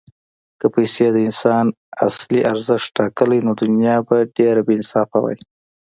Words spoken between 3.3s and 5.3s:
نو دنیا به ډېره بېانصافه